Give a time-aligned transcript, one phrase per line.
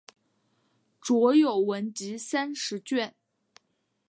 [0.99, 3.15] 着有文集三十卷。